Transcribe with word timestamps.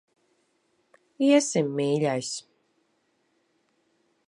Iesim, 1.27 1.69
mīļais. 1.81 2.33